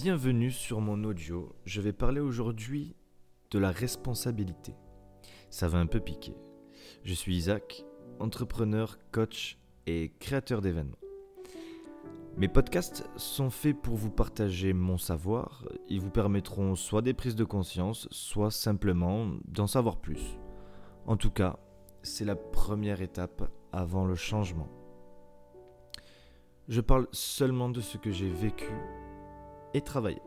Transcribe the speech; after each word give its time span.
Bienvenue 0.00 0.52
sur 0.52 0.80
mon 0.80 1.02
audio. 1.02 1.56
Je 1.64 1.80
vais 1.80 1.92
parler 1.92 2.20
aujourd'hui 2.20 2.94
de 3.50 3.58
la 3.58 3.72
responsabilité. 3.72 4.76
Ça 5.50 5.66
va 5.66 5.78
un 5.78 5.86
peu 5.86 5.98
piquer. 5.98 6.36
Je 7.02 7.12
suis 7.14 7.34
Isaac, 7.34 7.84
entrepreneur, 8.20 8.96
coach 9.10 9.58
et 9.88 10.12
créateur 10.20 10.60
d'événements. 10.60 11.00
Mes 12.36 12.46
podcasts 12.46 13.10
sont 13.16 13.50
faits 13.50 13.82
pour 13.82 13.96
vous 13.96 14.12
partager 14.12 14.72
mon 14.72 14.98
savoir. 14.98 15.64
Ils 15.88 16.00
vous 16.00 16.10
permettront 16.10 16.76
soit 16.76 17.02
des 17.02 17.12
prises 17.12 17.34
de 17.34 17.42
conscience, 17.42 18.06
soit 18.12 18.52
simplement 18.52 19.32
d'en 19.46 19.66
savoir 19.66 19.96
plus. 19.96 20.38
En 21.06 21.16
tout 21.16 21.32
cas, 21.32 21.58
c'est 22.04 22.24
la 22.24 22.36
première 22.36 23.02
étape 23.02 23.50
avant 23.72 24.04
le 24.04 24.14
changement. 24.14 24.68
Je 26.68 26.82
parle 26.82 27.08
seulement 27.10 27.68
de 27.68 27.80
ce 27.80 27.98
que 27.98 28.12
j'ai 28.12 28.30
vécu 28.30 28.70
et 29.74 29.80
travaillé. 29.80 30.20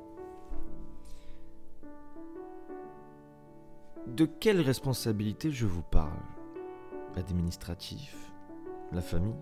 De 4.07 4.25
quelle 4.25 4.61
responsabilité 4.61 5.51
je 5.51 5.65
vous 5.65 5.83
parle? 5.83 6.19
Administratif? 7.15 8.33
La 8.91 9.01
famille? 9.01 9.35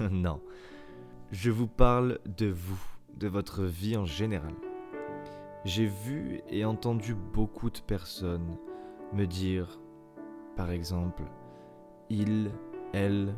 Non. 0.10 0.40
Je 1.32 1.50
vous 1.50 1.66
parle 1.66 2.20
de 2.26 2.46
vous, 2.46 2.80
de 3.16 3.26
votre 3.26 3.64
vie 3.64 3.96
en 3.96 4.04
général. 4.04 4.54
J'ai 5.64 5.86
vu 5.86 6.42
et 6.48 6.64
entendu 6.64 7.14
beaucoup 7.14 7.70
de 7.70 7.80
personnes 7.80 8.56
me 9.12 9.26
dire, 9.26 9.80
par 10.56 10.70
exemple, 10.70 11.22
il, 12.10 12.50
elle 12.92 13.34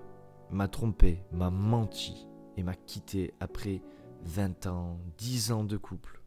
m'a 0.50 0.68
trompé, 0.68 1.22
m'a 1.32 1.50
menti 1.50 2.26
et 2.56 2.62
m'a 2.62 2.74
quitté 2.74 3.32
après 3.40 3.80
20 4.24 4.66
ans, 4.66 4.98
10 5.18 5.52
ans 5.52 5.64
de 5.64 5.76
couple. 5.76 6.20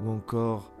Ou 0.00 0.10
encore 0.10 0.72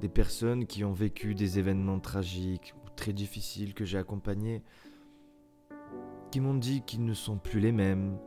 des 0.00 0.08
personnes 0.08 0.66
qui 0.66 0.84
ont 0.84 0.92
vécu 0.92 1.34
des 1.34 1.58
événements 1.58 2.00
tragiques 2.00 2.74
ou 2.84 2.90
très 2.90 3.12
difficiles 3.12 3.74
que 3.74 3.84
j'ai 3.84 3.98
accompagnés, 3.98 4.62
qui 6.30 6.40
m'ont 6.40 6.54
dit 6.54 6.82
qu'ils 6.82 7.04
ne 7.04 7.14
sont 7.14 7.38
plus 7.38 7.60
les 7.60 7.72
mêmes, 7.72 8.18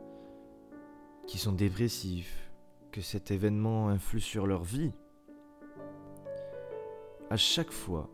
qui 1.26 1.38
sont 1.38 1.52
dépressifs, 1.52 2.50
que 2.90 3.00
cet 3.00 3.30
événement 3.30 3.88
influe 3.88 4.20
sur 4.20 4.46
leur 4.46 4.64
vie. 4.64 4.92
À 7.30 7.36
chaque 7.36 7.70
fois, 7.70 8.10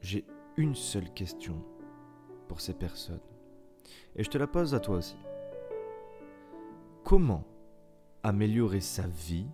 j'ai 0.00 0.24
une 0.56 0.74
seule 0.74 1.12
question 1.14 1.64
pour 2.48 2.60
ces 2.60 2.74
personnes. 2.74 3.20
Et 4.16 4.24
je 4.24 4.30
te 4.30 4.38
la 4.38 4.46
pose 4.46 4.74
à 4.74 4.80
toi 4.80 4.96
aussi. 4.96 5.16
Comment 7.12 7.44
améliorer 8.22 8.80
sa 8.80 9.06
vie 9.06 9.50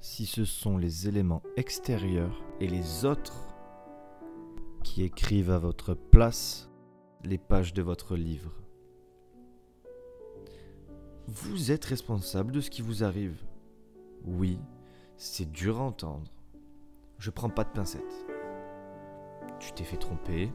si 0.00 0.24
ce 0.24 0.46
sont 0.46 0.78
les 0.78 1.06
éléments 1.06 1.42
extérieurs 1.58 2.42
et 2.60 2.66
les 2.66 3.04
autres 3.04 3.46
qui 4.82 5.02
écrivent 5.02 5.50
à 5.50 5.58
votre 5.58 5.92
place 5.92 6.70
les 7.24 7.36
pages 7.36 7.74
de 7.74 7.82
votre 7.82 8.16
livre? 8.16 8.54
Vous 11.26 11.70
êtes 11.70 11.84
responsable 11.84 12.52
de 12.52 12.62
ce 12.62 12.70
qui 12.70 12.80
vous 12.80 13.04
arrive. 13.04 13.44
Oui, 14.24 14.58
c'est 15.18 15.52
dur 15.52 15.80
à 15.80 15.84
entendre. 15.84 16.32
Je 17.18 17.28
prends 17.28 17.50
pas 17.50 17.64
de 17.64 17.72
pincettes. 17.72 18.26
Tu 19.60 19.72
t'es 19.72 19.84
fait 19.84 19.98
tromper, 19.98 20.50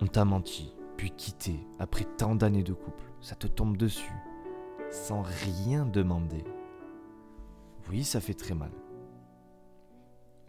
on 0.00 0.06
t'a 0.06 0.24
menti, 0.24 0.74
puis 0.96 1.10
quitté 1.10 1.60
après 1.78 2.06
tant 2.16 2.34
d'années 2.34 2.62
de 2.62 2.72
couple. 2.72 3.12
Ça 3.20 3.34
te 3.34 3.46
tombe 3.46 3.76
dessus, 3.76 4.14
sans 4.94 5.22
rien 5.22 5.84
demander. 5.84 6.44
Oui, 7.90 8.04
ça 8.04 8.20
fait 8.20 8.34
très 8.34 8.54
mal. 8.54 8.70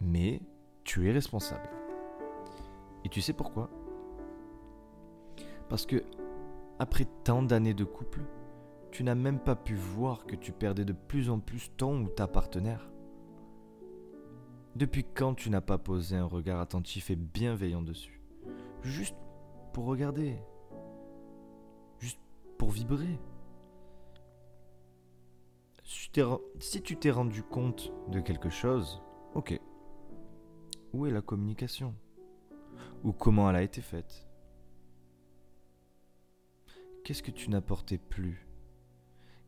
Mais 0.00 0.40
tu 0.84 1.08
es 1.08 1.12
responsable. 1.12 1.68
Et 3.04 3.08
tu 3.08 3.20
sais 3.20 3.32
pourquoi? 3.32 3.68
Parce 5.68 5.84
que, 5.84 6.02
après 6.78 7.06
tant 7.24 7.42
d'années 7.42 7.74
de 7.74 7.84
couple, 7.84 8.20
tu 8.92 9.02
n'as 9.02 9.16
même 9.16 9.40
pas 9.40 9.56
pu 9.56 9.74
voir 9.74 10.26
que 10.26 10.36
tu 10.36 10.52
perdais 10.52 10.84
de 10.84 10.92
plus 10.92 11.28
en 11.28 11.40
plus 11.40 11.72
ton 11.76 12.04
ou 12.04 12.08
ta 12.08 12.28
partenaire. 12.28 12.88
Depuis 14.76 15.04
quand 15.04 15.34
tu 15.34 15.50
n'as 15.50 15.60
pas 15.60 15.78
posé 15.78 16.16
un 16.16 16.24
regard 16.24 16.60
attentif 16.60 17.10
et 17.10 17.16
bienveillant 17.16 17.82
dessus? 17.82 18.22
Juste 18.82 19.16
pour 19.72 19.86
regarder. 19.86 20.38
Juste 21.98 22.20
pour 22.58 22.70
vibrer. 22.70 23.18
Si 25.88 26.82
tu 26.82 26.96
t'es 26.96 27.12
rendu 27.12 27.44
compte 27.44 27.92
de 28.08 28.18
quelque 28.18 28.50
chose, 28.50 29.00
ok. 29.34 29.60
Où 30.92 31.06
est 31.06 31.12
la 31.12 31.22
communication? 31.22 31.94
Ou 33.04 33.12
comment 33.12 33.48
elle 33.48 33.56
a 33.56 33.62
été 33.62 33.80
faite? 33.80 34.26
Qu'est-ce 37.04 37.22
que 37.22 37.30
tu 37.30 37.50
n'apportais 37.50 37.98
plus? 37.98 38.48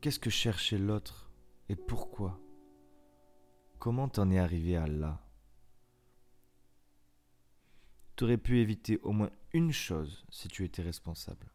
Qu'est-ce 0.00 0.20
que 0.20 0.30
cherchait 0.30 0.78
l'autre? 0.78 1.32
Et 1.68 1.74
pourquoi? 1.74 2.38
Comment 3.80 4.08
t'en 4.08 4.30
es 4.30 4.38
arrivé 4.38 4.76
à 4.76 4.86
là? 4.86 5.20
Tu 8.14 8.22
aurais 8.22 8.38
pu 8.38 8.60
éviter 8.60 9.00
au 9.02 9.10
moins 9.10 9.30
une 9.52 9.72
chose 9.72 10.24
si 10.30 10.46
tu 10.46 10.64
étais 10.64 10.82
responsable. 10.82 11.50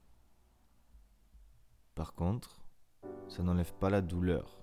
Par 1.95 2.15
contre, 2.15 2.65
ça 3.29 3.43
n'enlève 3.43 3.73
pas 3.75 3.89
la 3.89 4.01
douleur 4.01 4.59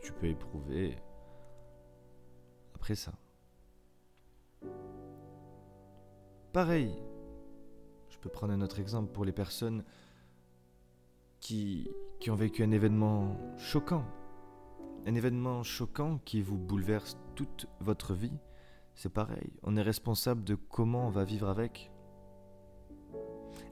tu 0.00 0.12
peux 0.12 0.26
éprouver 0.26 0.96
après 2.74 2.94
ça. 2.94 3.12
Pareil, 6.52 6.96
je 8.08 8.18
peux 8.18 8.30
prendre 8.30 8.52
un 8.52 8.60
autre 8.60 8.78
exemple 8.78 9.12
pour 9.12 9.24
les 9.24 9.32
personnes 9.32 9.84
qui, 11.40 11.90
qui 12.18 12.30
ont 12.30 12.34
vécu 12.34 12.62
un 12.62 12.70
événement 12.70 13.36
choquant. 13.58 14.04
Un 15.06 15.14
événement 15.14 15.62
choquant 15.62 16.18
qui 16.24 16.42
vous 16.42 16.56
bouleverse 16.56 17.18
toute 17.34 17.66
votre 17.80 18.14
vie. 18.14 18.38
C'est 18.94 19.12
pareil, 19.12 19.52
on 19.62 19.76
est 19.76 19.82
responsable 19.82 20.42
de 20.44 20.54
comment 20.54 21.06
on 21.06 21.10
va 21.10 21.24
vivre 21.24 21.48
avec. 21.48 21.90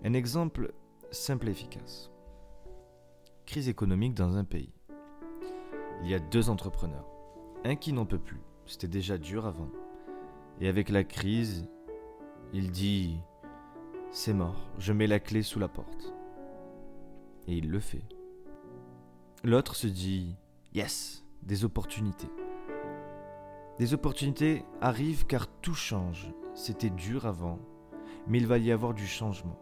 Un 0.05 0.13
exemple 0.13 0.75
simple 1.11 1.49
et 1.49 1.53
efficace. 1.53 2.11
Crise 3.47 3.69
économique 3.69 4.15
dans 4.15 4.37
un 4.37 4.45
pays. 4.45 4.73
Il 6.05 6.11
y 6.11 6.15
a 6.15 6.19
deux 6.19 6.51
entrepreneurs. 6.51 7.09
Un 7.65 7.77
qui 7.77 7.95
n'en 7.95 8.05
peut 8.05 8.19
plus, 8.19 8.43
c'était 8.67 8.89
déjà 8.89 9.17
dur 9.17 9.47
avant. 9.47 9.71
Et 10.61 10.69
avec 10.69 10.91
la 10.91 11.03
crise, 11.03 11.67
il 12.53 12.71
dit 12.71 13.19
C'est 14.11 14.35
mort, 14.35 14.69
je 14.79 14.93
mets 14.93 15.07
la 15.07 15.19
clé 15.19 15.41
sous 15.41 15.59
la 15.59 15.69
porte. 15.69 16.15
Et 17.49 17.55
il 17.55 17.71
le 17.71 17.81
fait. 17.81 18.05
L'autre 19.45 19.75
se 19.75 19.87
dit 19.87 20.37
Yes, 20.75 21.25
des 21.43 21.65
opportunités. 21.65 22.31
Des 23.79 23.95
opportunités 23.95 24.63
arrivent 24.83 25.25
car 25.25 25.47
tout 25.63 25.75
change. 25.75 26.31
C'était 26.53 26.91
dur 26.91 27.25
avant, 27.25 27.59
mais 28.29 28.37
il 28.37 28.47
va 28.47 28.59
y 28.59 28.71
avoir 28.73 28.93
du 28.93 29.07
changement. 29.07 29.59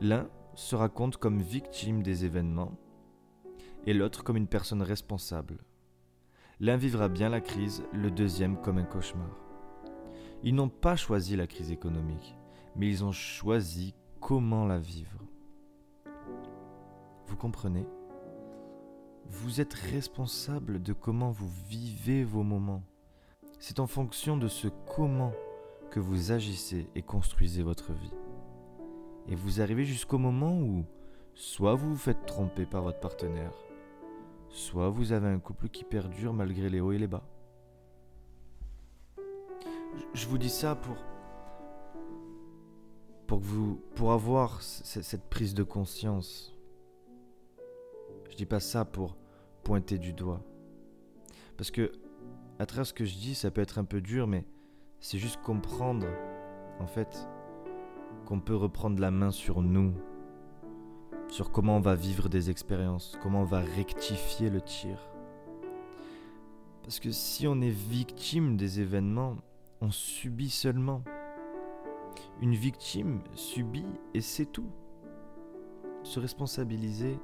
L'un 0.00 0.28
se 0.54 0.76
raconte 0.76 1.16
comme 1.16 1.42
victime 1.42 2.04
des 2.04 2.24
événements 2.24 2.78
et 3.86 3.94
l'autre 3.94 4.24
comme 4.24 4.36
une 4.36 4.48
personne 4.48 4.82
responsable. 4.82 5.58
L'un 6.60 6.76
vivra 6.76 7.08
bien 7.08 7.28
la 7.28 7.40
crise, 7.40 7.84
le 7.92 8.10
deuxième 8.10 8.60
comme 8.60 8.78
un 8.78 8.84
cauchemar. 8.84 9.30
Ils 10.42 10.54
n'ont 10.54 10.68
pas 10.68 10.96
choisi 10.96 11.36
la 11.36 11.46
crise 11.46 11.70
économique, 11.70 12.36
mais 12.74 12.88
ils 12.88 13.04
ont 13.04 13.12
choisi 13.12 13.94
comment 14.20 14.66
la 14.66 14.78
vivre. 14.78 15.22
Vous 17.26 17.36
comprenez? 17.36 17.86
Vous 19.28 19.60
êtes 19.60 19.74
responsable 19.74 20.82
de 20.82 20.92
comment 20.92 21.30
vous 21.30 21.50
vivez 21.68 22.24
vos 22.24 22.42
moments. 22.42 22.82
C'est 23.58 23.80
en 23.80 23.86
fonction 23.86 24.36
de 24.36 24.48
ce 24.48 24.68
comment 24.94 25.32
que 25.90 26.00
vous 26.00 26.32
agissez 26.32 26.88
et 26.94 27.02
construisez 27.02 27.62
votre 27.62 27.92
vie. 27.92 28.14
Et 29.28 29.34
vous 29.34 29.60
arrivez 29.60 29.84
jusqu'au 29.84 30.18
moment 30.18 30.60
où 30.60 30.84
soit 31.34 31.74
vous 31.74 31.90
vous 31.90 31.96
faites 31.96 32.24
tromper 32.26 32.66
par 32.66 32.82
votre 32.82 33.00
partenaire, 33.00 33.52
soit 34.56 34.88
vous 34.88 35.12
avez 35.12 35.28
un 35.28 35.38
couple 35.38 35.68
qui 35.68 35.84
perdure 35.84 36.32
malgré 36.32 36.70
les 36.70 36.80
hauts 36.80 36.92
et 36.92 36.98
les 36.98 37.06
bas. 37.06 37.22
Je 40.14 40.26
vous 40.26 40.38
dis 40.38 40.48
ça 40.48 40.74
pour 40.74 40.96
pour 43.26 43.40
que 43.40 43.44
vous 43.44 43.80
pour 43.94 44.12
avoir 44.12 44.62
cette 44.62 45.28
prise 45.28 45.52
de 45.52 45.62
conscience. 45.62 46.56
Je 48.30 48.36
dis 48.36 48.46
pas 48.46 48.60
ça 48.60 48.84
pour 48.84 49.16
pointer 49.62 49.98
du 49.98 50.12
doigt. 50.14 50.42
Parce 51.58 51.70
que 51.70 51.92
à 52.58 52.64
travers 52.64 52.86
ce 52.86 52.94
que 52.94 53.04
je 53.04 53.16
dis, 53.16 53.34
ça 53.34 53.50
peut 53.50 53.60
être 53.60 53.78
un 53.78 53.84
peu 53.84 54.00
dur 54.00 54.26
mais 54.26 54.46
c'est 55.00 55.18
juste 55.18 55.40
comprendre 55.42 56.06
en 56.80 56.86
fait 56.86 57.28
qu'on 58.24 58.40
peut 58.40 58.56
reprendre 58.56 59.00
la 59.00 59.10
main 59.10 59.30
sur 59.30 59.60
nous 59.60 59.92
sur 61.28 61.50
comment 61.50 61.76
on 61.76 61.80
va 61.80 61.94
vivre 61.94 62.28
des 62.28 62.50
expériences, 62.50 63.18
comment 63.22 63.42
on 63.42 63.44
va 63.44 63.60
rectifier 63.60 64.50
le 64.50 64.60
tir. 64.60 64.98
Parce 66.82 67.00
que 67.00 67.10
si 67.10 67.46
on 67.46 67.60
est 67.60 67.68
victime 67.68 68.56
des 68.56 68.80
événements, 68.80 69.36
on 69.80 69.90
subit 69.90 70.50
seulement. 70.50 71.02
Une 72.40 72.54
victime 72.54 73.20
subit 73.34 73.86
et 74.14 74.20
c'est 74.20 74.46
tout. 74.46 74.70
Se 76.02 76.20
responsabiliser, 76.20 77.18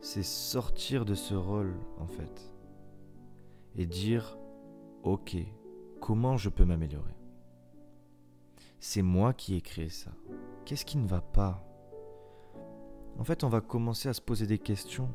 c'est 0.00 0.22
sortir 0.22 1.04
de 1.04 1.14
ce 1.14 1.34
rôle 1.34 1.74
en 1.98 2.06
fait. 2.06 2.52
Et 3.76 3.86
dire, 3.86 4.38
ok, 5.02 5.36
comment 6.00 6.36
je 6.36 6.48
peux 6.48 6.64
m'améliorer? 6.64 7.16
C'est 8.80 9.02
moi 9.02 9.32
qui 9.32 9.56
ai 9.56 9.60
créé 9.60 9.88
ça. 9.88 10.12
Qu'est-ce 10.64 10.84
qui 10.84 10.98
ne 10.98 11.06
va 11.06 11.20
pas? 11.20 11.62
En 13.18 13.24
fait, 13.24 13.44
on 13.44 13.48
va 13.48 13.60
commencer 13.60 14.08
à 14.08 14.12
se 14.14 14.20
poser 14.20 14.46
des 14.46 14.58
questions. 14.58 15.10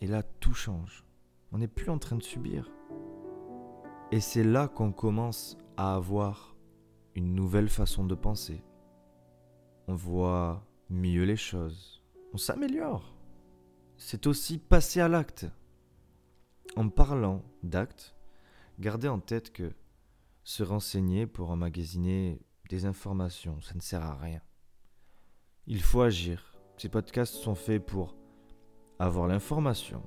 Et 0.00 0.06
là, 0.06 0.22
tout 0.22 0.54
change. 0.54 1.04
On 1.52 1.58
n'est 1.58 1.68
plus 1.68 1.90
en 1.90 1.98
train 1.98 2.16
de 2.16 2.22
subir. 2.22 2.70
Et 4.12 4.20
c'est 4.20 4.44
là 4.44 4.68
qu'on 4.68 4.92
commence 4.92 5.58
à 5.76 5.94
avoir 5.94 6.56
une 7.14 7.34
nouvelle 7.34 7.68
façon 7.68 8.04
de 8.04 8.14
penser. 8.14 8.64
On 9.88 9.94
voit 9.94 10.64
mieux 10.88 11.24
les 11.24 11.36
choses. 11.36 12.02
On 12.32 12.36
s'améliore. 12.36 13.14
C'est 13.96 14.26
aussi 14.26 14.58
passer 14.58 15.00
à 15.00 15.08
l'acte. 15.08 15.46
En 16.76 16.88
parlant 16.88 17.42
d'actes, 17.62 18.14
gardez 18.78 19.08
en 19.08 19.18
tête 19.18 19.52
que 19.52 19.72
se 20.44 20.62
renseigner 20.62 21.26
pour 21.26 21.50
emmagasiner 21.50 22.40
des 22.68 22.86
informations, 22.86 23.60
ça 23.60 23.74
ne 23.74 23.80
sert 23.80 24.02
à 24.02 24.14
rien. 24.14 24.40
Il 25.66 25.82
faut 25.82 26.00
agir. 26.00 26.49
Ces 26.80 26.88
podcasts 26.88 27.34
sont 27.34 27.54
faits 27.54 27.84
pour 27.84 28.16
avoir 28.98 29.28
l'information 29.28 30.02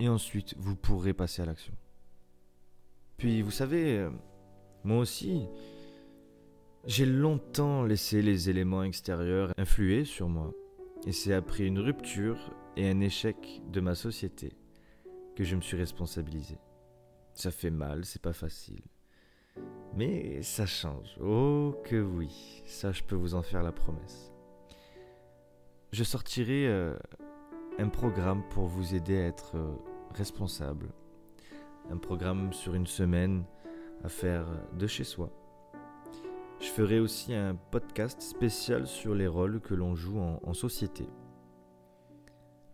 et 0.00 0.08
ensuite 0.08 0.56
vous 0.58 0.74
pourrez 0.74 1.14
passer 1.14 1.42
à 1.42 1.44
l'action. 1.44 1.72
Puis 3.16 3.42
vous 3.42 3.52
savez, 3.52 3.96
euh, 3.98 4.10
moi 4.82 4.98
aussi, 4.98 5.46
j'ai 6.84 7.06
longtemps 7.06 7.84
laissé 7.84 8.22
les 8.22 8.50
éléments 8.50 8.82
extérieurs 8.82 9.52
influer 9.56 10.04
sur 10.04 10.28
moi. 10.28 10.52
Et 11.06 11.12
c'est 11.12 11.32
après 11.32 11.64
une 11.64 11.78
rupture 11.78 12.56
et 12.76 12.90
un 12.90 12.98
échec 12.98 13.62
de 13.70 13.80
ma 13.80 13.94
société 13.94 14.52
que 15.36 15.44
je 15.44 15.54
me 15.54 15.60
suis 15.60 15.76
responsabilisé. 15.76 16.58
Ça 17.34 17.52
fait 17.52 17.70
mal, 17.70 18.04
c'est 18.04 18.20
pas 18.20 18.32
facile. 18.32 18.82
Mais 19.94 20.42
ça 20.42 20.66
change. 20.66 21.16
Oh 21.22 21.80
que 21.84 22.02
oui, 22.02 22.64
ça 22.66 22.90
je 22.90 23.04
peux 23.04 23.14
vous 23.14 23.36
en 23.36 23.42
faire 23.42 23.62
la 23.62 23.70
promesse. 23.70 24.29
Je 25.92 26.04
sortirai 26.04 26.68
euh, 26.68 26.96
un 27.78 27.88
programme 27.88 28.44
pour 28.50 28.66
vous 28.66 28.94
aider 28.94 29.18
à 29.18 29.26
être 29.26 29.56
euh, 29.56 29.74
responsable. 30.14 30.92
Un 31.90 31.96
programme 31.96 32.52
sur 32.52 32.76
une 32.76 32.86
semaine 32.86 33.42
à 34.04 34.08
faire 34.08 34.46
de 34.78 34.86
chez 34.86 35.02
soi. 35.02 35.30
Je 36.60 36.66
ferai 36.66 37.00
aussi 37.00 37.34
un 37.34 37.56
podcast 37.56 38.22
spécial 38.22 38.86
sur 38.86 39.16
les 39.16 39.26
rôles 39.26 39.60
que 39.60 39.74
l'on 39.74 39.96
joue 39.96 40.20
en, 40.20 40.54
société. 40.54 41.08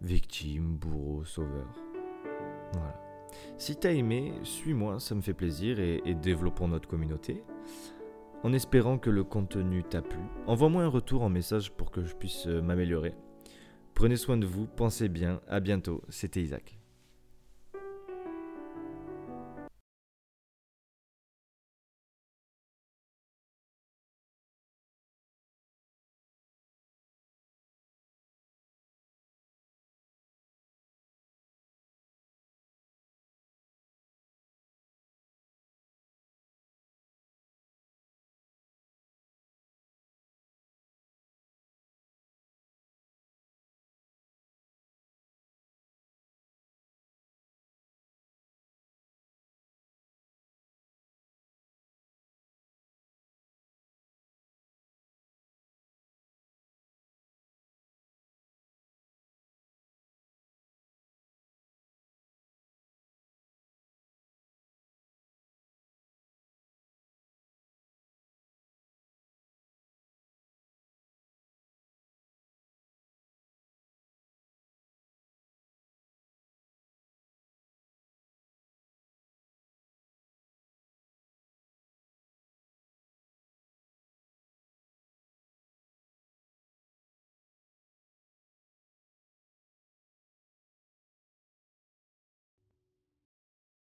Victime, 0.02 0.76
bourreau, 0.76 1.24
sauveur. 1.24 1.72
Voilà. 2.72 3.00
Si 3.56 3.76
t'as 3.76 3.92
aimé, 3.92 4.34
suis-moi, 4.42 5.00
ça 5.00 5.14
me 5.14 5.22
fait 5.22 5.34
plaisir 5.34 5.78
et 5.80 6.14
développons 6.20 6.68
notre 6.68 6.88
communauté. 6.88 7.42
En 8.46 8.52
espérant 8.52 8.96
que 8.96 9.10
le 9.10 9.24
contenu 9.24 9.82
t'a 9.82 10.02
plu, 10.02 10.20
envoie-moi 10.46 10.84
un 10.84 10.88
retour 10.88 11.22
en 11.22 11.28
message 11.28 11.72
pour 11.72 11.90
que 11.90 12.04
je 12.04 12.14
puisse 12.14 12.46
euh, 12.46 12.62
m'améliorer. 12.62 13.12
Prenez 13.92 14.14
soin 14.14 14.36
de 14.36 14.46
vous, 14.46 14.68
pensez 14.68 15.08
bien, 15.08 15.40
à 15.48 15.58
bientôt, 15.58 16.00
c'était 16.10 16.42
Isaac. 16.42 16.78